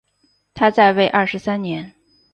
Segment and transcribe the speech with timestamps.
[0.55, 1.93] 他在位二十三年。